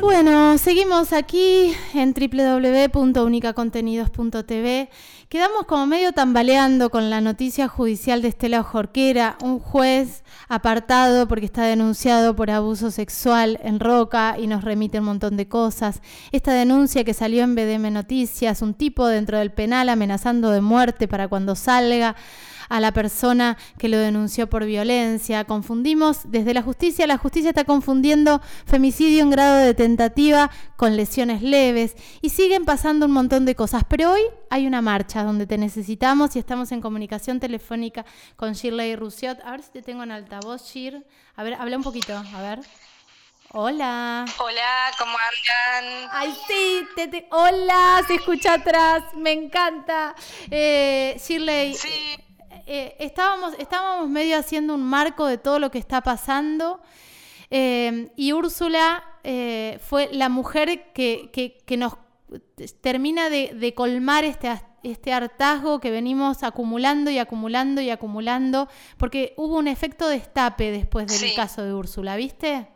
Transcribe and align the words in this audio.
Bueno, 0.00 0.56
seguimos 0.58 1.12
aquí 1.12 1.74
en 1.92 2.14
www.unicacontenidos.tv. 2.14 4.90
Quedamos 5.28 5.64
como 5.66 5.86
medio 5.86 6.12
tambaleando 6.12 6.88
con 6.88 7.10
la 7.10 7.20
noticia 7.20 7.66
judicial 7.66 8.22
de 8.22 8.28
Estela 8.28 8.62
Jorquera, 8.62 9.36
un 9.42 9.58
juez 9.58 10.22
apartado 10.48 11.26
porque 11.26 11.46
está 11.46 11.64
denunciado 11.64 12.36
por 12.36 12.48
abuso 12.50 12.92
sexual 12.92 13.58
en 13.62 13.80
Roca 13.80 14.36
y 14.38 14.46
nos 14.46 14.62
remite 14.62 15.00
un 15.00 15.06
montón 15.06 15.36
de 15.36 15.48
cosas. 15.48 16.00
Esta 16.30 16.54
denuncia 16.54 17.02
que 17.02 17.12
salió 17.12 17.42
en 17.42 17.56
BDM 17.56 17.92
Noticias, 17.92 18.62
un 18.62 18.74
tipo 18.74 19.04
dentro 19.06 19.38
del 19.38 19.50
penal 19.52 19.88
amenazando 19.88 20.50
de 20.50 20.60
muerte 20.60 21.08
para 21.08 21.26
cuando 21.28 21.56
salga 21.56 22.14
a 22.68 22.80
la 22.80 22.92
persona 22.92 23.56
que 23.78 23.88
lo 23.88 23.98
denunció 23.98 24.48
por 24.48 24.64
violencia. 24.64 25.44
Confundimos 25.44 26.20
desde 26.24 26.54
la 26.54 26.62
justicia, 26.62 27.06
la 27.06 27.18
justicia 27.18 27.50
está 27.50 27.64
confundiendo 27.64 28.40
femicidio 28.66 29.22
en 29.22 29.30
grado 29.30 29.56
de 29.58 29.74
tentativa 29.74 30.50
con 30.76 30.96
lesiones 30.96 31.42
leves 31.42 31.96
y 32.20 32.30
siguen 32.30 32.64
pasando 32.64 33.06
un 33.06 33.12
montón 33.12 33.44
de 33.44 33.54
cosas. 33.54 33.84
Pero 33.88 34.12
hoy 34.12 34.22
hay 34.50 34.66
una 34.66 34.82
marcha 34.82 35.22
donde 35.22 35.46
te 35.46 35.58
necesitamos 35.58 36.36
y 36.36 36.38
estamos 36.38 36.72
en 36.72 36.80
comunicación 36.80 37.40
telefónica 37.40 38.04
con 38.36 38.52
Shirley 38.52 38.96
Rusiot. 38.96 39.40
A 39.44 39.52
ver 39.52 39.62
si 39.62 39.70
te 39.70 39.82
tengo 39.82 40.02
en 40.02 40.12
altavoz, 40.12 40.62
Shir. 40.70 41.04
A 41.36 41.42
ver, 41.42 41.54
habla 41.54 41.76
un 41.76 41.82
poquito, 41.82 42.16
a 42.16 42.42
ver. 42.42 42.60
Hola. 43.52 44.26
Hola, 44.38 44.90
¿cómo 44.98 45.16
andan? 45.16 46.10
Ay, 46.12 46.36
sí, 46.46 46.86
te, 46.94 47.26
hola, 47.30 48.02
se 48.06 48.16
escucha 48.16 48.54
atrás, 48.54 49.04
me 49.14 49.32
encanta. 49.32 50.14
Eh, 50.50 51.18
Shirley, 51.18 51.74
sí. 51.74 52.27
Eh, 52.70 52.96
estábamos, 52.98 53.54
estábamos 53.58 54.10
medio 54.10 54.36
haciendo 54.36 54.74
un 54.74 54.82
marco 54.82 55.24
de 55.24 55.38
todo 55.38 55.58
lo 55.58 55.70
que 55.70 55.78
está 55.78 56.02
pasando 56.02 56.82
eh, 57.50 58.12
y 58.14 58.32
Úrsula 58.34 59.02
eh, 59.24 59.78
fue 59.82 60.10
la 60.12 60.28
mujer 60.28 60.92
que, 60.92 61.64
nos 61.78 61.94
termina 62.82 63.30
de, 63.30 63.72
colmar 63.74 64.24
este, 64.24 64.50
este 64.82 65.14
hartazgo 65.14 65.80
que 65.80 65.90
venimos 65.90 66.42
acumulando 66.42 67.10
y 67.10 67.16
acumulando 67.16 67.80
y 67.80 67.88
acumulando, 67.88 68.68
porque 68.98 69.32
hubo 69.38 69.56
un 69.56 69.66
efecto 69.66 70.06
destape 70.06 70.70
después 70.70 71.06
del 71.06 71.34
caso 71.34 71.64
de 71.64 71.72
Úrsula, 71.72 72.16
¿viste? 72.16 72.68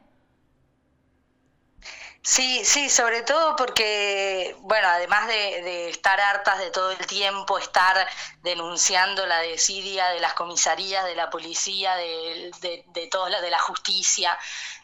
Sí, 2.25 2.65
sí, 2.65 2.89
sobre 2.89 3.23
todo 3.23 3.56
porque, 3.56 4.55
bueno, 4.61 4.87
además 4.89 5.27
de, 5.27 5.89
estar 5.89 6.20
hartas 6.20 6.59
de 6.61 6.70
todo 6.70 6.92
el 6.92 7.06
tiempo 7.06 7.59
estar 7.59 8.09
denunciando 8.42 9.27
la 9.27 9.39
desidia 9.41 10.09
de 10.11 10.20
las 10.20 10.34
comisarías, 10.34 11.05
de 11.05 11.17
la 11.17 11.31
policía, 11.31 11.97
de, 11.97 12.53
de, 12.61 12.84
de 12.89 13.11
de 13.42 13.51
la 13.51 13.59
justicia, 13.59 14.39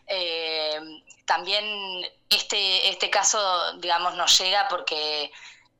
eh, 0.08 0.80
también 1.26 1.64
este, 2.28 2.88
este 2.88 3.08
caso, 3.08 3.38
digamos, 3.78 4.14
nos 4.16 4.36
llega 4.38 4.66
porque 4.68 5.30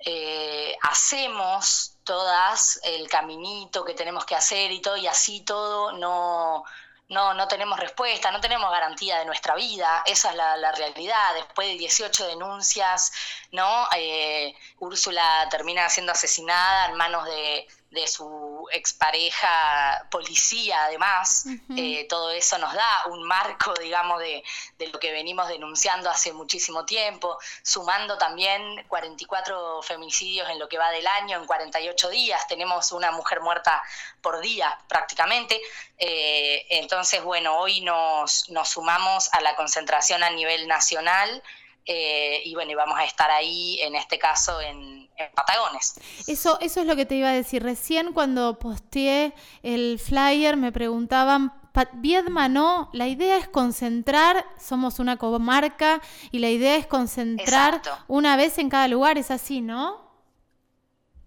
eh, 0.01 0.77
hacemos 0.83 1.97
todas 2.05 2.81
el 2.85 3.09
caminito 3.09 3.85
que 3.85 3.95
tenemos 3.95 4.25
que 4.25 4.37
hacer 4.37 4.71
y 4.71 4.81
todo, 4.81 4.97
y 4.97 5.09
así 5.09 5.41
todo 5.41 5.93
no 5.93 6.65
no, 7.09 7.33
no 7.35 7.49
tenemos 7.49 7.79
respuesta, 7.81 8.31
no 8.31 8.41
tenemos 8.41 8.71
garantía 8.71 9.19
de 9.19 9.25
nuestra 9.25 9.55
vida, 9.55 10.03
esa 10.07 10.31
es 10.31 10.37
la, 10.37 10.73
realidad. 10.73 11.35
Después 11.35 11.69
de 11.69 11.79
18 11.79 12.27
denuncias, 12.27 13.13
¿no? 13.53 13.89
Eh, 13.97 14.55
Úrsula 14.79 15.49
termina 15.51 15.89
siendo 15.89 16.13
asesinada 16.13 16.87
en 16.87 16.97
manos 16.97 17.25
de, 17.25 17.67
de 17.91 18.07
su 18.07 18.67
expareja 18.71 20.07
policía, 20.11 20.85
además, 20.85 21.47
eh, 21.77 22.07
todo 22.09 22.31
eso 22.31 22.59
nos 22.59 22.75
da 22.75 23.07
un 23.07 23.23
marco, 23.23 23.73
digamos, 23.81 24.19
de, 24.19 24.45
de, 24.79 24.89
lo 24.89 24.99
que 24.99 25.11
venimos 25.11 25.49
denunciando 25.49 26.11
hace 26.11 26.33
muchísimo 26.35 26.85
tiempo, 26.85 27.39
sumando 27.63 28.19
también 28.19 28.85
44 28.89 29.83
femicidios 29.83 30.51
en 30.51 30.59
lo 30.59 30.69
que 30.69 30.77
va 30.77 30.91
del 30.91 31.07
año, 31.07 31.39
en 31.39 31.47
48 31.47 32.11
días, 32.11 32.47
tenemos 32.47 32.93
una 32.93 33.11
mujer 33.11 33.41
muerta 33.41 33.83
por 34.21 34.41
día 34.41 34.79
prácticamente, 34.87 35.59
eh, 35.99 36.67
entonces, 36.69 37.23
bueno, 37.23 37.59
hoy 37.59 37.81
nos, 37.81 38.51
nos 38.51 38.69
sumamos 38.69 39.33
a 39.33 39.41
la 39.41 39.57
concentración 39.57 40.23
a 40.23 40.31
nivel 40.31 40.69
nacional. 40.69 41.43
Eh, 41.87 42.43
y 42.45 42.55
bueno, 42.55 42.73
y 42.73 42.75
vamos 42.75 42.99
a 42.99 43.05
estar 43.05 43.31
ahí, 43.31 43.81
en 43.81 43.95
este 43.95 44.19
caso, 44.19 44.61
en, 44.61 44.99
Patagones. 45.35 45.95
Eso, 46.29 46.61
eso 46.61 46.81
es 46.81 46.87
lo 46.87 46.95
que 46.95 47.05
te 47.05 47.17
iba 47.17 47.29
a 47.29 47.33
decir. 47.33 47.61
Recién 47.61 48.13
cuando 48.13 48.61
posteé 48.61 49.35
el 49.65 49.99
flyer 49.99 50.57
me 50.57 50.71
preguntaban, 50.71 51.53
Viedma 51.95 52.49
no, 52.49 52.91
la 52.93 53.07
idea 53.07 53.37
es 53.37 53.49
concentrar, 53.49 54.45
somos 54.59 54.99
una 54.99 55.17
comarca 55.17 56.01
y 56.31 56.39
la 56.39 56.51
idea 56.51 56.77
es 56.77 56.87
concentrar 56.87 57.83
una 58.09 58.37
vez 58.37 58.59
en 58.59 58.69
cada 58.69 58.89
lugar, 58.89 59.19
es 59.19 59.31
así, 59.31 59.61
¿no? 59.61 60.08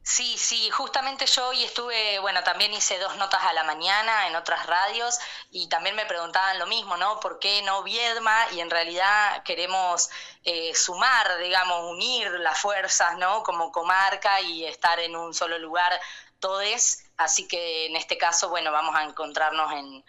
Sí, 0.03 0.35
sí, 0.37 0.69
justamente 0.71 1.27
yo 1.27 1.49
hoy 1.49 1.63
estuve, 1.63 2.17
bueno, 2.19 2.43
también 2.43 2.73
hice 2.73 2.97
dos 2.97 3.17
notas 3.17 3.43
a 3.43 3.53
la 3.53 3.63
mañana 3.63 4.27
en 4.27 4.35
otras 4.35 4.65
radios 4.65 5.19
y 5.51 5.69
también 5.69 5.95
me 5.95 6.07
preguntaban 6.07 6.57
lo 6.57 6.65
mismo, 6.65 6.97
¿no? 6.97 7.19
¿Por 7.19 7.37
qué 7.37 7.61
no 7.61 7.83
Viedma? 7.83 8.47
Y 8.51 8.61
en 8.61 8.71
realidad 8.71 9.43
queremos 9.43 10.09
eh, 10.43 10.73
sumar, 10.73 11.37
digamos, 11.37 11.91
unir 11.91 12.31
las 12.31 12.59
fuerzas, 12.59 13.15
¿no? 13.17 13.43
Como 13.43 13.71
comarca 13.71 14.41
y 14.41 14.65
estar 14.65 14.99
en 14.99 15.15
un 15.15 15.35
solo 15.35 15.59
lugar 15.59 15.93
todos. 16.39 17.03
Así 17.17 17.47
que 17.47 17.85
en 17.85 17.95
este 17.95 18.17
caso, 18.17 18.49
bueno, 18.49 18.71
vamos 18.71 18.95
a 18.95 19.03
encontrarnos 19.03 19.71
en, 19.73 20.03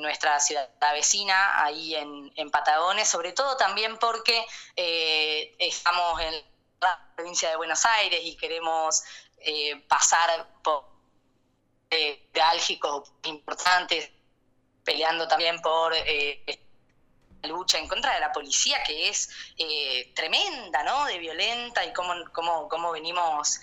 nuestra 0.00 0.40
ciudad 0.40 0.70
vecina, 0.94 1.62
ahí 1.62 1.94
en, 1.96 2.50
Patagones, 2.50 3.08
sobre 3.08 3.32
todo 3.32 3.56
también 3.56 3.98
porque 3.98 4.46
eh, 4.76 5.54
estamos 5.58 6.20
en 6.20 6.55
la 6.80 7.12
provincia 7.14 7.50
de 7.50 7.56
Buenos 7.56 7.84
Aires 7.84 8.20
y 8.22 8.36
queremos 8.36 9.02
eh, 9.38 9.76
pasar 9.88 10.48
por 10.62 10.96
eh, 11.88 12.28
álgicos 12.42 13.12
importantes, 13.24 14.10
peleando 14.84 15.28
también 15.28 15.60
por 15.62 15.94
eh, 15.94 16.42
la 17.42 17.48
lucha 17.48 17.78
en 17.78 17.86
contra 17.86 18.14
de 18.14 18.20
la 18.20 18.32
policía, 18.32 18.82
que 18.82 19.08
es 19.08 19.30
eh, 19.56 20.12
tremenda, 20.14 20.82
¿no? 20.82 21.04
De 21.04 21.18
violenta 21.18 21.84
y 21.84 21.92
cómo, 21.92 22.12
cómo, 22.32 22.68
cómo 22.68 22.90
venimos 22.90 23.60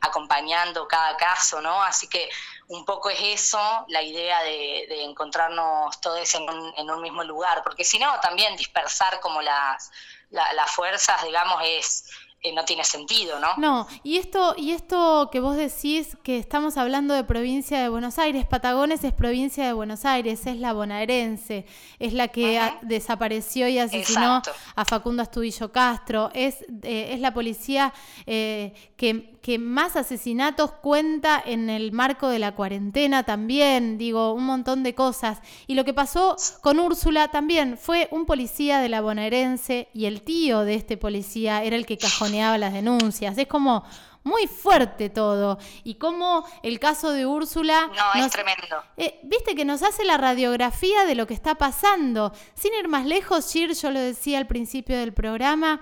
acompañando 0.00 0.88
cada 0.88 1.16
caso, 1.16 1.60
¿no? 1.60 1.80
Así 1.82 2.08
que 2.08 2.28
un 2.68 2.84
poco 2.84 3.08
es 3.08 3.20
eso, 3.20 3.84
la 3.88 4.02
idea 4.02 4.42
de, 4.42 5.04
encontrarnos 5.04 6.00
todos 6.00 6.34
en 6.34 6.42
un, 6.50 6.74
en 6.76 6.90
un 6.90 7.00
mismo 7.00 7.22
lugar, 7.22 7.62
porque 7.62 7.84
si 7.84 8.00
no, 8.00 8.18
también 8.20 8.56
dispersar 8.56 9.20
como 9.20 9.40
las 9.42 9.92
las 10.32 10.70
fuerzas, 10.70 11.22
digamos, 11.22 11.62
es, 11.64 12.04
eh, 12.44 12.52
no 12.52 12.64
tiene 12.64 12.82
sentido, 12.82 13.38
¿no? 13.38 13.50
No, 13.56 13.86
y 14.02 14.16
esto, 14.16 14.56
y 14.56 14.72
esto 14.72 15.28
que 15.30 15.38
vos 15.38 15.56
decís 15.56 16.16
que 16.24 16.38
estamos 16.38 16.76
hablando 16.76 17.14
de 17.14 17.22
provincia 17.22 17.80
de 17.80 17.88
Buenos 17.88 18.18
Aires, 18.18 18.46
Patagones 18.46 19.04
es 19.04 19.12
provincia 19.12 19.64
de 19.64 19.72
Buenos 19.72 20.04
Aires, 20.04 20.44
es 20.46 20.56
la 20.56 20.72
bonaerense, 20.72 21.66
es 22.00 22.12
la 22.12 22.26
que 22.28 22.60
desapareció 22.82 23.68
y 23.68 23.78
asesinó 23.78 24.42
a 24.74 24.84
Facundo 24.84 25.22
Astudillo 25.22 25.70
Castro, 25.70 26.30
es, 26.34 26.62
eh, 26.82 27.10
es 27.12 27.20
la 27.20 27.32
policía 27.32 27.94
eh, 28.26 28.74
que, 28.96 29.38
que 29.40 29.60
más 29.60 29.94
asesinatos 29.94 30.72
cuenta 30.72 31.40
en 31.44 31.70
el 31.70 31.92
marco 31.92 32.28
de 32.28 32.40
la 32.40 32.56
cuarentena 32.56 33.22
también, 33.22 33.98
digo, 33.98 34.32
un 34.32 34.44
montón 34.44 34.82
de 34.82 34.96
cosas. 34.96 35.40
Y 35.68 35.74
lo 35.74 35.84
que 35.84 35.94
pasó 35.94 36.36
con 36.60 36.80
Úrsula 36.80 37.28
también 37.28 37.78
fue 37.78 38.08
un 38.10 38.26
policía 38.26 38.80
de 38.80 38.88
la 38.88 39.00
bonaerense 39.00 39.88
y 39.94 40.06
el 40.06 40.22
tío 40.22 40.60
de 40.60 40.74
este 40.74 40.96
policía 40.96 41.62
era 41.62 41.76
el 41.76 41.86
que 41.86 41.98
las 42.40 42.72
denuncias. 42.72 43.36
Es 43.38 43.46
como 43.46 43.84
muy 44.24 44.46
fuerte 44.46 45.10
todo. 45.10 45.58
Y 45.84 45.96
como 45.96 46.46
el 46.62 46.78
caso 46.78 47.10
de 47.10 47.26
Úrsula... 47.26 47.90
No, 47.94 48.24
es 48.24 48.30
tremendo. 48.32 48.82
Eh, 48.96 49.20
Viste 49.24 49.54
que 49.54 49.64
nos 49.64 49.82
hace 49.82 50.04
la 50.04 50.16
radiografía 50.16 51.04
de 51.04 51.14
lo 51.14 51.26
que 51.26 51.34
está 51.34 51.56
pasando. 51.56 52.32
Sin 52.54 52.74
ir 52.74 52.88
más 52.88 53.04
lejos, 53.04 53.52
Shir, 53.52 53.74
yo 53.74 53.90
lo 53.90 54.00
decía 54.00 54.38
al 54.38 54.46
principio 54.46 54.98
del 54.98 55.12
programa, 55.12 55.80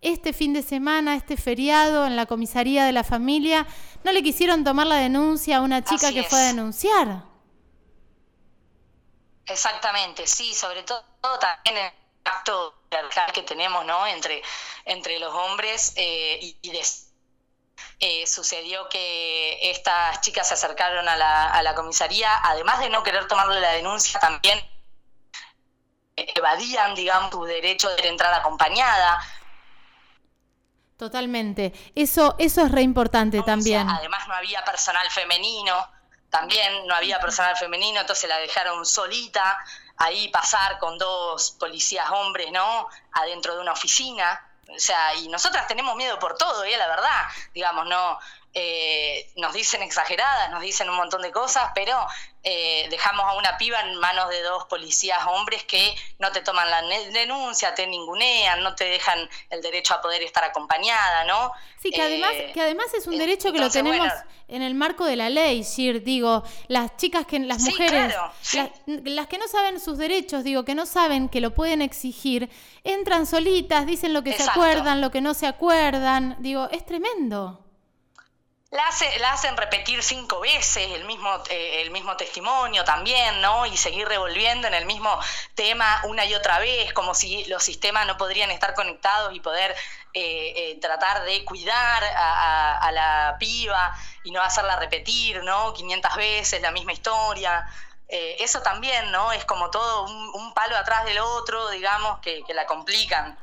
este 0.00 0.32
fin 0.32 0.52
de 0.52 0.62
semana, 0.62 1.16
este 1.16 1.36
feriado 1.36 2.06
en 2.06 2.16
la 2.16 2.26
comisaría 2.26 2.84
de 2.84 2.92
la 2.92 3.04
familia, 3.04 3.66
no 4.04 4.12
le 4.12 4.22
quisieron 4.22 4.62
tomar 4.62 4.86
la 4.86 4.96
denuncia 4.96 5.58
a 5.58 5.60
una 5.60 5.82
chica 5.82 6.12
que 6.12 6.24
fue 6.24 6.40
a 6.40 6.46
denunciar. 6.46 7.24
Exactamente, 9.46 10.26
sí, 10.26 10.54
sobre 10.54 10.82
todo 10.82 11.02
también 11.40 11.92
el 12.24 12.32
acto 12.32 12.74
que 13.32 13.42
tenemos 13.42 13.84
¿no? 13.84 14.06
entre, 14.06 14.42
entre 14.84 15.18
los 15.18 15.34
hombres 15.34 15.92
eh, 15.96 16.38
y, 16.62 16.80
eh, 18.00 18.26
sucedió 18.26 18.88
que 18.88 19.70
estas 19.70 20.20
chicas 20.20 20.48
se 20.48 20.54
acercaron 20.54 21.08
a 21.08 21.16
la, 21.16 21.50
a 21.50 21.62
la 21.62 21.74
comisaría, 21.74 22.30
además 22.42 22.80
de 22.80 22.90
no 22.90 23.02
querer 23.02 23.26
tomarle 23.28 23.60
la 23.60 23.72
denuncia, 23.72 24.18
también 24.20 24.58
evadían, 26.16 26.94
digamos, 26.94 27.30
su 27.30 27.44
derecho 27.44 27.88
de 27.96 28.08
entrar 28.08 28.32
acompañada. 28.34 29.18
Totalmente. 30.96 31.72
Eso, 31.94 32.36
eso 32.38 32.62
es 32.64 32.70
re 32.70 32.82
importante 32.82 33.42
también. 33.42 33.88
Además 33.88 34.26
no 34.28 34.34
había 34.34 34.64
personal 34.64 35.10
femenino, 35.10 35.88
también 36.30 36.86
no 36.86 36.94
había 36.94 37.18
personal 37.20 37.56
femenino, 37.56 38.00
entonces 38.00 38.28
la 38.28 38.38
dejaron 38.38 38.86
solita. 38.86 39.58
Ahí 39.96 40.28
pasar 40.28 40.78
con 40.78 40.98
dos 40.98 41.52
policías 41.52 42.10
hombres, 42.10 42.50
¿no? 42.52 42.88
Adentro 43.12 43.54
de 43.54 43.60
una 43.60 43.72
oficina. 43.72 44.40
O 44.68 44.78
sea, 44.78 45.14
y 45.16 45.28
nosotras 45.28 45.66
tenemos 45.66 45.94
miedo 45.96 46.18
por 46.18 46.36
todo, 46.36 46.64
¿eh? 46.64 46.76
la 46.76 46.88
verdad, 46.88 47.26
digamos, 47.52 47.86
no, 47.86 48.18
eh, 48.56 49.32
nos 49.34 49.52
dicen 49.52 49.82
exageradas, 49.82 50.48
nos 50.52 50.62
dicen 50.62 50.88
un 50.88 50.94
montón 50.94 51.22
de 51.22 51.32
cosas, 51.32 51.72
pero 51.74 52.06
eh, 52.44 52.86
dejamos 52.88 53.26
a 53.26 53.34
una 53.36 53.58
piba 53.58 53.80
en 53.80 53.96
manos 53.96 54.28
de 54.30 54.42
dos 54.42 54.66
policías 54.66 55.18
hombres 55.26 55.64
que 55.64 55.92
no 56.20 56.30
te 56.30 56.40
toman 56.40 56.70
la 56.70 56.82
denuncia, 57.12 57.74
te 57.74 57.88
ningunean, 57.88 58.62
no 58.62 58.76
te 58.76 58.84
dejan 58.84 59.28
el 59.50 59.60
derecho 59.60 59.94
a 59.94 60.00
poder 60.00 60.22
estar 60.22 60.44
acompañada, 60.44 61.24
¿no? 61.24 61.50
Sí, 61.82 61.90
que 61.90 62.00
además, 62.00 62.30
eh, 62.34 62.52
que 62.54 62.60
además 62.60 62.94
es 62.94 63.08
un 63.08 63.18
derecho 63.18 63.52
que 63.52 63.58
lo 63.58 63.70
tenemos 63.70 64.12
en 64.46 64.62
el 64.62 64.74
marco 64.74 65.04
de 65.04 65.16
la 65.16 65.30
ley, 65.30 65.62
Shir, 65.64 66.04
digo, 66.04 66.44
las 66.68 66.96
chicas 66.96 67.26
que, 67.26 67.40
las 67.40 67.60
mujeres, 67.60 68.14
las, 68.86 69.26
que 69.26 69.38
no 69.38 69.48
saben 69.48 69.80
sus 69.80 69.98
derechos, 69.98 70.44
digo, 70.44 70.64
que 70.64 70.76
no 70.76 70.86
saben 70.86 71.28
que 71.28 71.40
lo 71.40 71.54
pueden 71.54 71.82
exigir, 71.82 72.48
entran 72.84 73.26
solitas, 73.26 73.84
dicen 73.84 74.12
lo 74.12 74.22
que 74.22 74.32
se 74.32 74.48
acuerdan, 74.48 75.00
lo 75.00 75.10
que 75.10 75.20
no 75.20 75.34
se 75.34 75.48
acuerdan, 75.48 76.36
digo, 76.38 76.68
es 76.70 76.86
tremendo 76.86 77.63
la, 78.74 79.32
hacen 79.32 79.56
repetir 79.56 80.02
cinco 80.02 80.40
veces 80.40 80.90
el 80.92 81.04
mismo, 81.04 81.30
eh, 81.48 81.82
el 81.82 81.92
mismo 81.92 82.16
testimonio 82.16 82.84
también, 82.84 83.40
¿no? 83.40 83.66
Y 83.66 83.76
seguir 83.76 84.08
revolviendo 84.08 84.66
en 84.66 84.74
el 84.74 84.84
mismo 84.84 85.16
tema 85.54 86.02
una 86.04 86.24
y 86.24 86.34
otra 86.34 86.58
vez, 86.58 86.92
como 86.92 87.14
si 87.14 87.44
los 87.44 87.62
sistemas 87.62 88.06
no 88.06 88.16
podrían 88.16 88.50
estar 88.50 88.74
conectados 88.74 89.32
y 89.34 89.40
poder 89.40 89.76
eh, 90.12 90.52
eh, 90.56 90.78
tratar 90.80 91.24
de 91.24 91.44
cuidar 91.44 92.02
a, 92.16 92.78
a, 92.78 92.92
la 92.92 93.36
piba 93.38 93.96
y 94.24 94.32
no 94.32 94.42
hacerla 94.42 94.76
repetir, 94.76 95.42
¿no? 95.44 95.72
500 95.72 96.16
veces 96.16 96.60
la 96.60 96.72
misma 96.72 96.92
historia. 96.92 97.64
Eh, 98.08 98.36
eso 98.40 98.60
también, 98.60 99.10
¿no? 99.10 99.32
Es 99.32 99.44
como 99.44 99.70
todo 99.70 100.04
un, 100.04 100.52
palo 100.54 100.76
atrás 100.76 101.04
del 101.04 101.18
otro, 101.18 101.70
digamos, 101.70 102.20
que, 102.20 102.44
la 102.54 102.64
complican. 102.66 103.36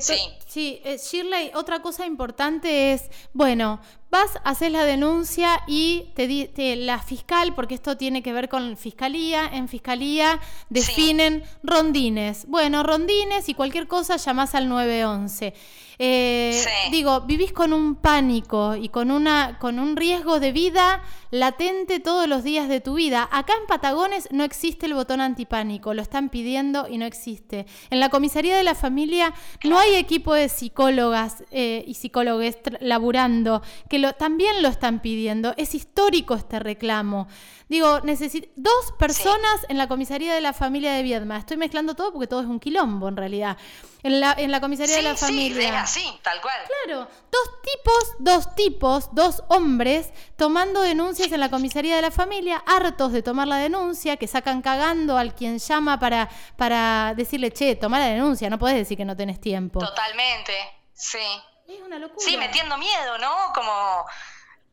Sí, 0.00 0.38
sí 0.46 0.82
Shirley, 0.82 1.50
otra 1.54 1.82
cosa 1.82 2.06
importante 2.06 2.94
es, 2.94 3.10
bueno, 3.34 3.80
vas, 4.14 4.38
haces 4.44 4.70
la 4.70 4.84
denuncia 4.84 5.60
y 5.66 6.12
te, 6.14 6.76
la 6.76 7.00
fiscal, 7.00 7.52
porque 7.56 7.74
esto 7.74 7.96
tiene 7.96 8.22
que 8.22 8.32
ver 8.32 8.48
con 8.48 8.76
fiscalía, 8.76 9.50
en 9.52 9.66
fiscalía 9.66 10.38
definen 10.70 11.42
rondines. 11.64 12.46
Bueno, 12.46 12.84
rondines 12.84 13.48
y 13.48 13.54
cualquier 13.54 13.88
cosa 13.88 14.16
llamás 14.16 14.54
al 14.54 14.68
911. 14.68 15.52
Eh, 15.98 16.64
digo, 16.90 17.20
vivís 17.20 17.52
con 17.52 17.72
un 17.72 17.94
pánico 17.94 18.74
y 18.76 18.88
con, 18.88 19.10
una, 19.10 19.58
con 19.58 19.78
un 19.78 19.96
riesgo 19.96 20.40
de 20.40 20.50
vida 20.52 21.02
latente 21.30 22.00
todos 22.00 22.28
los 22.28 22.42
días 22.42 22.68
de 22.68 22.80
tu 22.80 22.94
vida. 22.94 23.28
Acá 23.30 23.52
en 23.60 23.66
Patagones 23.66 24.28
no 24.30 24.44
existe 24.44 24.86
el 24.86 24.94
botón 24.94 25.20
antipánico, 25.20 25.94
lo 25.94 26.02
están 26.02 26.28
pidiendo 26.30 26.88
y 26.88 26.98
no 26.98 27.06
existe. 27.06 27.66
En 27.90 28.00
la 28.00 28.08
comisaría 28.08 28.56
de 28.56 28.64
la 28.64 28.74
familia 28.74 29.34
no 29.64 29.78
hay 29.78 29.94
equipo 29.94 30.34
de 30.34 30.48
psicólogas 30.48 31.44
eh, 31.50 31.84
y 31.86 31.94
psicólogos 31.94 32.56
laburando, 32.80 33.62
que 33.88 33.98
lo, 34.04 34.12
también 34.12 34.62
lo 34.62 34.68
están 34.68 35.00
pidiendo. 35.00 35.54
Es 35.56 35.74
histórico 35.74 36.34
este 36.34 36.58
reclamo. 36.58 37.26
Digo, 37.68 38.00
necesito 38.00 38.48
dos 38.56 38.92
personas 38.98 39.64
en 39.68 39.78
la 39.78 39.88
comisaría 39.88 40.34
de 40.34 40.40
la 40.42 40.52
familia 40.52 40.92
de 40.92 41.02
Viedma. 41.02 41.38
Estoy 41.38 41.56
mezclando 41.56 41.94
todo 41.94 42.12
porque 42.12 42.26
todo 42.26 42.40
es 42.40 42.46
un 42.46 42.60
quilombo 42.60 43.08
en 43.08 43.16
realidad. 43.16 43.56
En 44.02 44.20
la, 44.20 44.34
en 44.36 44.50
la 44.50 44.60
comisaría 44.60 44.96
de 44.96 45.02
la 45.02 45.16
familia. 45.16 45.86
Sí, 45.86 46.04
tal 46.22 46.42
cual. 46.42 46.56
Claro, 46.84 47.08
dos 47.32 47.62
tipos, 47.62 48.14
dos 48.18 48.54
tipos, 48.54 49.08
dos 49.12 49.42
hombres 49.48 50.12
tomando 50.36 50.82
denuncias 50.82 51.32
en 51.32 51.40
la 51.40 51.48
comisaría 51.48 51.96
de 51.96 52.02
la 52.02 52.10
familia, 52.10 52.62
hartos 52.66 53.12
de 53.12 53.22
tomar 53.22 53.48
la 53.48 53.56
denuncia, 53.56 54.18
que 54.18 54.26
sacan 54.26 54.60
cagando 54.60 55.16
al 55.16 55.34
quien 55.34 55.58
llama 55.58 55.98
para, 55.98 56.28
para 56.56 57.14
decirle, 57.16 57.50
che, 57.50 57.76
toma 57.76 57.98
la 57.98 58.06
denuncia, 58.06 58.50
no 58.50 58.58
puedes 58.58 58.76
decir 58.76 58.98
que 58.98 59.06
no 59.06 59.16
tenés 59.16 59.40
tiempo. 59.40 59.80
Totalmente, 59.80 60.52
sí. 60.92 61.18
Es 61.66 61.80
una 61.80 61.98
locura. 61.98 62.24
Sí, 62.24 62.36
metiendo 62.36 62.76
miedo, 62.76 63.18
¿no? 63.18 63.52
Como 63.54 64.06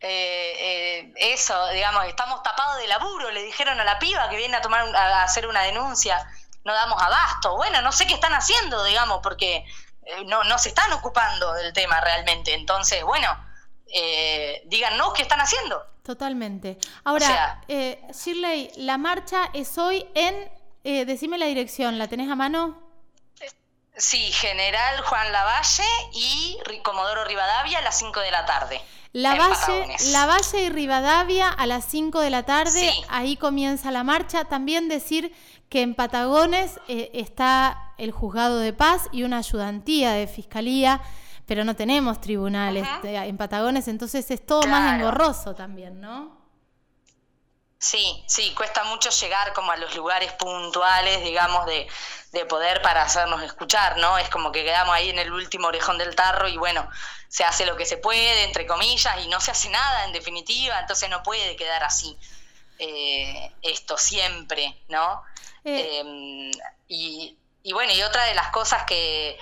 eh, 0.03 0.55
eh, 0.59 1.13
eso, 1.15 1.67
digamos, 1.69 2.05
estamos 2.05 2.41
tapados 2.41 2.81
de 2.81 2.88
laburo, 2.88 3.29
le 3.29 3.43
dijeron 3.43 3.79
a 3.79 3.83
la 3.83 3.99
piba 3.99 4.27
que 4.29 4.35
viene 4.35 4.57
a 4.57 4.61
tomar 4.61 4.95
a 4.95 5.23
hacer 5.23 5.47
una 5.47 5.61
denuncia, 5.61 6.17
no 6.63 6.73
damos 6.73 7.01
abasto. 7.01 7.55
Bueno, 7.55 7.81
no 7.81 7.91
sé 7.91 8.07
qué 8.07 8.15
están 8.15 8.33
haciendo, 8.33 8.83
digamos, 8.83 9.19
porque 9.21 9.57
eh, 10.03 10.25
no, 10.25 10.43
no 10.45 10.57
se 10.57 10.69
están 10.69 10.91
ocupando 10.93 11.53
del 11.53 11.71
tema 11.71 12.01
realmente. 12.01 12.53
Entonces, 12.55 13.03
bueno, 13.03 13.29
eh, 13.94 14.63
díganos 14.65 15.13
qué 15.13 15.21
están 15.21 15.39
haciendo. 15.39 15.85
Totalmente. 16.03 16.79
Ahora, 17.03 17.61
Shirley, 17.67 18.71
la 18.77 18.97
marcha 18.97 19.51
es 19.53 19.77
hoy 19.77 20.09
en, 20.15 20.51
decime 20.83 21.37
la 21.37 21.45
dirección, 21.45 21.99
¿la 21.99 22.07
tenés 22.07 22.29
a 22.31 22.35
mano? 22.35 22.81
Sí, 24.01 24.31
General 24.31 25.00
Juan 25.01 25.31
Lavalle 25.31 25.83
y 26.12 26.57
Comodoro 26.81 27.24
Rivadavia 27.24 27.77
a 27.77 27.81
las 27.83 28.00
5 28.00 28.19
de 28.21 28.31
la 28.31 28.48
tarde. 28.48 28.81
La 29.13 29.36
Valle, 29.36 29.95
la 30.12 30.25
Valle 30.25 30.63
y 30.63 30.69
Rivadavia 30.69 31.50
a 31.50 31.68
las 31.68 31.86
5 31.86 32.19
de 32.19 32.31
la 32.31 32.42
tarde, 32.42 32.92
ahí 33.09 33.38
comienza 33.38 33.92
la 33.92 34.03
marcha. 34.03 34.45
También 34.45 34.89
decir 34.89 35.31
que 35.69 35.83
en 35.83 35.94
Patagones 35.94 36.80
eh, 36.88 37.12
está 37.13 37.94
el 38.00 38.12
juzgado 38.12 38.57
de 38.57 38.74
paz 38.74 39.07
y 39.12 39.21
una 39.21 39.38
ayudantía 39.38 40.13
de 40.13 40.25
fiscalía, 40.25 41.00
pero 41.45 41.63
no 41.63 41.75
tenemos 41.75 42.21
tribunales 42.21 42.88
en 43.04 43.38
Patagones, 43.38 43.88
entonces 43.88 44.31
es 44.31 44.44
todo 44.44 44.65
más 44.65 44.95
engorroso 44.95 45.54
también, 45.54 46.01
¿no? 46.01 46.40
Sí, 47.81 48.24
sí, 48.28 48.54
cuesta 48.54 48.83
mucho 48.83 49.10
llegar 49.10 49.54
como 49.54 49.72
a 49.72 49.75
los 49.75 49.95
lugares 49.95 50.31
puntuales, 50.33 51.24
digamos, 51.24 51.66
de, 51.66 51.88
de 52.31 52.45
poder 52.45 52.80
para 52.83 53.01
hacernos 53.01 53.42
escuchar, 53.42 53.98
¿no? 53.98 54.19
Es 54.19 54.30
como 54.30 54.51
que 54.51 54.63
quedamos 54.63 54.94
ahí 54.94 55.10
en 55.10 55.18
el 55.18 55.33
último 55.33 55.69
orejón 55.69 55.98
del 55.98 56.16
tarro 56.16 56.48
y 56.48 56.57
bueno, 56.57 56.88
se 57.28 57.44
hace 57.44 57.66
lo 57.66 57.75
que 57.75 57.88
se 57.88 57.98
puede, 57.98 58.44
entre 58.44 58.68
comillas, 58.68 59.25
y 59.25 59.30
no 59.30 59.42
se 59.42 59.50
hace 59.50 59.72
nada 59.72 60.06
en 60.06 60.13
definitiva, 60.13 60.80
entonces 60.80 61.10
no 61.10 61.24
puede 61.24 61.56
quedar 61.56 61.83
así 61.83 62.16
eh, 62.78 63.51
esto 63.63 63.98
siempre, 63.98 64.80
¿no? 64.88 65.24
Eh. 65.66 66.01
Em, 66.01 66.51
y, 66.88 67.36
y, 67.63 67.74
bueno, 67.74 67.94
y 67.94 68.04
otra 68.04 68.25
de 68.25 68.36
las 68.36 68.51
cosas 68.51 68.83
que, 68.83 69.39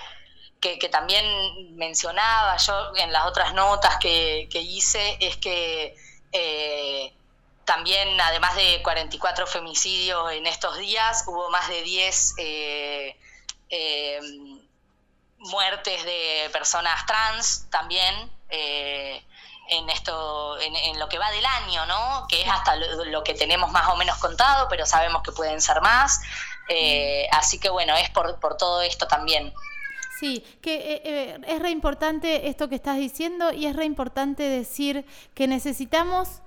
que, 0.60 0.88
también 0.88 1.76
mencionaba 1.76 2.56
yo 2.56 2.96
en 2.96 3.12
las 3.12 3.26
otras 3.26 3.52
notas 3.52 3.98
que, 3.98 4.48
que 4.50 4.62
hice 4.62 5.18
es 5.20 5.36
que... 5.36 5.94
Eh, 6.32 7.12
también, 7.70 8.20
además 8.20 8.56
de 8.56 8.82
44 8.82 9.46
femicidios 9.46 10.32
en 10.32 10.44
estos 10.48 10.76
días, 10.76 11.22
hubo 11.28 11.50
más 11.50 11.68
de 11.68 11.82
10 11.82 12.34
eh, 12.38 13.16
eh, 13.68 14.20
muertes 15.38 16.04
de 16.04 16.50
personas 16.52 17.06
trans 17.06 17.70
también. 17.70 18.28
Eh, 18.48 19.22
en 19.68 19.88
esto, 19.88 20.58
en, 20.60 20.98
lo 20.98 21.08
que 21.08 21.20
va 21.20 21.30
del 21.30 21.46
año, 21.46 21.86
¿no? 21.86 22.26
Que 22.28 22.42
es 22.42 22.48
hasta 22.48 22.74
lo, 22.74 23.22
que 23.22 23.34
tenemos 23.34 23.70
más 23.70 23.86
o 23.90 23.94
menos 23.94 24.18
contado, 24.18 24.66
pero 24.68 24.84
sabemos 24.84 25.22
que 25.22 25.30
pueden 25.30 25.60
ser 25.60 25.80
más. 25.80 26.20
así 27.30 27.60
que 27.60 27.68
bueno, 27.68 27.94
es 27.94 28.10
por, 28.10 28.40
por 28.40 28.56
todo 28.56 28.82
esto 28.82 29.06
también. 29.06 29.54
Sí, 30.18 30.44
que 30.60 31.40
es 31.46 31.62
re 31.62 31.70
importante 31.70 32.48
esto 32.48 32.68
que 32.68 32.74
estás 32.74 32.96
diciendo 32.96 33.52
y 33.52 33.66
es 33.66 33.76
re 33.76 33.84
importante 33.84 34.42
decir 34.42 35.06
que 35.36 35.46
necesitamos 35.46 36.42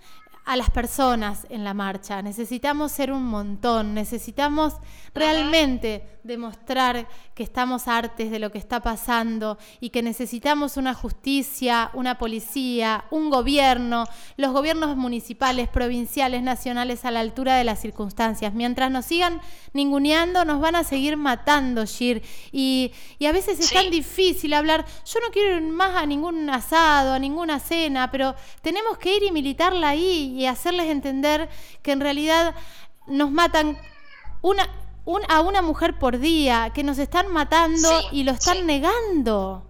a 0.45 0.57
las 0.57 0.69
personas 0.69 1.47
en 1.49 1.63
la 1.63 1.73
marcha. 1.73 2.21
Necesitamos 2.21 2.91
ser 2.91 3.11
un 3.11 3.23
montón, 3.23 3.93
necesitamos 3.93 4.73
realmente 5.13 6.19
demostrar 6.23 7.07
que 7.33 7.43
estamos 7.43 7.87
artes 7.87 8.31
de 8.31 8.39
lo 8.39 8.51
que 8.51 8.57
está 8.57 8.81
pasando 8.81 9.57
y 9.79 9.89
que 9.89 10.01
necesitamos 10.01 10.77
una 10.77 10.93
justicia, 10.93 11.91
una 11.93 12.17
policía, 12.17 13.05
un 13.11 13.29
gobierno, 13.29 14.05
los 14.37 14.51
gobiernos 14.51 14.95
municipales, 14.95 15.67
provinciales, 15.69 16.43
nacionales 16.43 17.05
a 17.05 17.11
la 17.11 17.19
altura 17.19 17.55
de 17.55 17.63
las 17.63 17.81
circunstancias. 17.81 18.53
Mientras 18.53 18.91
nos 18.91 19.05
sigan 19.05 19.41
ninguneando, 19.73 20.45
nos 20.45 20.59
van 20.59 20.75
a 20.75 20.83
seguir 20.83 21.17
matando, 21.17 21.85
Shir. 21.85 22.21
Y, 22.51 22.91
y 23.19 23.25
a 23.25 23.31
veces 23.31 23.59
es 23.59 23.71
tan 23.71 23.89
difícil 23.89 24.53
hablar, 24.53 24.85
yo 25.05 25.19
no 25.19 25.31
quiero 25.31 25.57
ir 25.57 25.63
más 25.63 25.95
a 25.95 26.05
ningún 26.05 26.49
asado, 26.49 27.13
a 27.13 27.19
ninguna 27.19 27.59
cena, 27.59 28.11
pero 28.11 28.35
tenemos 28.61 28.97
que 28.97 29.17
ir 29.17 29.23
y 29.23 29.31
militarla 29.31 29.89
ahí 29.89 30.32
y 30.33 30.47
hacerles 30.47 30.87
entender 30.87 31.49
que 31.81 31.91
en 31.91 32.01
realidad 32.01 32.55
nos 33.07 33.31
matan 33.31 33.77
una 34.41 34.67
a 35.27 35.41
una 35.41 35.61
mujer 35.61 35.99
por 35.99 36.17
día, 36.17 36.71
que 36.73 36.83
nos 36.83 36.97
están 36.97 37.27
matando 37.27 37.89
y 38.11 38.23
lo 38.23 38.31
están 38.31 38.65
negando. 38.65 39.65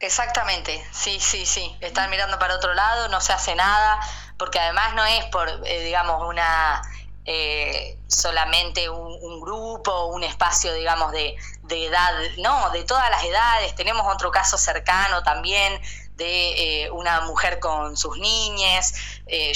Exactamente, 0.00 0.84
sí, 0.92 1.18
sí, 1.20 1.46
sí. 1.46 1.74
Están 1.80 2.10
mirando 2.10 2.38
para 2.38 2.54
otro 2.54 2.74
lado, 2.74 3.08
no 3.08 3.20
se 3.20 3.32
hace 3.32 3.54
nada, 3.54 3.98
porque 4.36 4.60
además 4.60 4.94
no 4.94 5.04
es 5.04 5.24
por, 5.26 5.48
eh, 5.66 5.84
digamos, 5.84 6.22
una 6.28 6.82
eh, 7.24 7.98
solamente 8.06 8.88
un, 8.88 9.40
grupo, 9.40 10.06
un 10.06 10.22
espacio, 10.24 10.72
digamos, 10.74 11.12
de, 11.12 11.36
de, 11.64 11.86
edad, 11.86 12.12
no, 12.38 12.70
de 12.70 12.84
todas 12.84 13.10
las 13.10 13.24
edades. 13.24 13.74
Tenemos 13.74 14.06
otro 14.10 14.30
caso 14.30 14.56
cercano 14.56 15.22
también 15.22 15.80
de 16.18 16.82
eh, 16.84 16.90
una 16.90 17.22
mujer 17.22 17.58
con 17.58 17.96
sus 17.96 18.18
niñas, 18.18 18.92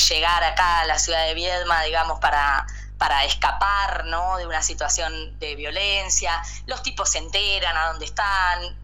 llegar 0.09 0.43
acá 0.45 0.81
a 0.81 0.87
la 0.87 0.99
ciudad 0.99 1.27
de 1.27 1.35
Viedma, 1.35 1.83
digamos, 1.83 2.19
para 2.21 2.67
para 3.03 3.25
escapar 3.25 4.05
¿no? 4.05 4.37
de 4.37 4.47
una 4.47 4.63
situación 4.63 5.37
de 5.41 5.57
violencia. 5.57 6.41
Los 6.67 6.85
tipos 6.85 7.11
se 7.11 7.19
enteran 7.19 7.77
a 7.77 7.89
dónde 7.89 8.05
están, 8.05 8.79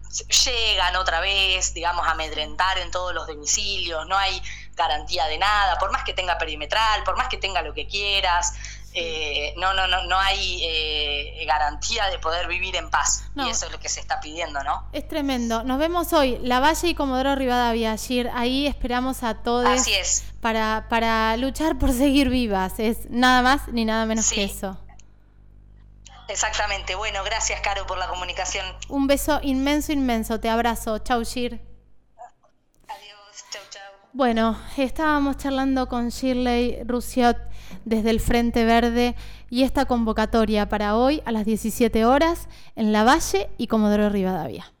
llegan 0.45 0.97
otra 0.97 1.21
vez, 1.21 1.73
digamos, 1.73 2.05
a 2.05 2.11
amedrentar 2.11 2.77
en 2.79 2.91
todos 2.91 3.13
los 3.13 3.27
domicilios, 3.27 4.05
no 4.07 4.17
hay 4.17 4.43
garantía 4.75 5.25
de 5.27 5.37
nada, 5.37 5.77
por 5.77 5.91
más 5.91 6.03
que 6.03 6.13
tenga 6.13 6.37
perimetral, 6.37 7.03
por 7.05 7.15
más 7.15 7.29
que 7.29 7.37
tenga 7.37 7.61
lo 7.61 7.73
que 7.73 7.87
quieras, 7.87 8.53
eh, 8.93 9.53
no, 9.57 9.73
no, 9.73 9.87
no, 9.87 10.03
no 10.05 10.17
hay 10.17 10.63
eh, 10.63 11.45
garantía 11.45 12.07
de 12.07 12.19
poder 12.19 12.47
vivir 12.47 12.75
en 12.75 12.89
paz. 12.89 13.23
Y 13.35 13.47
eso 13.47 13.67
es 13.67 13.71
lo 13.71 13.79
que 13.79 13.89
se 13.89 13.99
está 13.99 14.19
pidiendo, 14.19 14.63
¿no? 14.63 14.87
Es 14.93 15.07
tremendo. 15.07 15.63
Nos 15.63 15.79
vemos 15.79 16.11
hoy, 16.13 16.39
La 16.41 16.59
Valle 16.59 16.87
y 16.87 16.95
Comodoro 16.95 17.35
Rivadavia, 17.35 17.95
Gir. 17.97 18.29
Ahí 18.33 18.67
esperamos 18.67 19.23
a 19.23 19.35
todos 19.35 19.67
Así 19.67 19.93
es. 19.93 20.23
Para, 20.41 20.87
para 20.89 21.37
luchar 21.37 21.77
por 21.77 21.91
seguir 21.93 22.29
vivas. 22.29 22.79
Es 22.79 23.09
nada 23.09 23.41
más 23.41 23.67
ni 23.69 23.85
nada 23.85 24.05
menos 24.05 24.29
que 24.29 24.43
eso. 24.43 24.77
Exactamente. 26.27 26.95
Bueno, 26.95 27.23
gracias, 27.23 27.59
Caro, 27.61 27.85
por 27.87 27.97
la 27.97 28.07
comunicación. 28.07 28.65
Un 28.87 29.07
beso 29.07 29.39
inmenso, 29.41 29.91
inmenso. 29.91 30.39
Te 30.39 30.49
abrazo. 30.49 30.99
Chau, 30.99 31.23
Gir. 31.23 31.61
Adiós. 32.87 33.45
Chau, 33.51 33.61
chau. 33.69 33.81
Bueno, 34.13 34.59
estábamos 34.77 35.37
charlando 35.37 35.87
con 35.87 36.09
Shirley 36.09 36.83
Rusiot 36.83 37.48
desde 37.85 38.09
el 38.09 38.19
Frente 38.19 38.65
Verde 38.65 39.15
y 39.49 39.63
esta 39.63 39.85
convocatoria 39.85 40.69
para 40.69 40.95
hoy 40.95 41.21
a 41.25 41.31
las 41.31 41.45
17 41.45 42.05
horas 42.05 42.47
en 42.75 42.91
La 42.91 43.03
Valle 43.03 43.49
y 43.57 43.67
Comodoro 43.67 44.09
Rivadavia. 44.09 44.73